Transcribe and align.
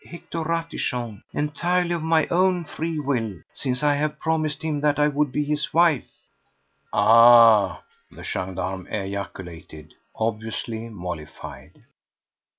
Hector 0.03 0.43
Ratichon 0.43 1.21
entirely 1.31 1.91
of 1.93 2.01
my 2.01 2.25
own 2.29 2.65
free 2.65 2.97
will, 2.97 3.35
since 3.53 3.83
I 3.83 3.93
have 3.97 4.17
promised 4.17 4.63
him 4.63 4.81
that 4.81 4.97
I 4.97 5.07
would 5.07 5.31
be 5.31 5.43
his 5.45 5.75
wife." 5.75 6.09
"Ah!" 6.91 7.83
the 8.09 8.23
gendarme 8.23 8.87
ejaculated, 8.87 9.93
obviously 10.15 10.89
mollified. 10.89 11.83